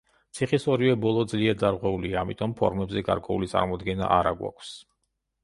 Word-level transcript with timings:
ციხის 0.37 0.63
ორივე 0.75 0.95
ბოლო 1.03 1.25
ძლიერ 1.33 1.59
დარღვეულია, 1.63 2.15
ამიტომ 2.23 2.57
ფორმებზე 2.63 3.05
გარკვეული 3.11 3.53
წარმოდგენა 3.53 4.11
არა 4.19 4.35
გვაქვს. 4.43 4.75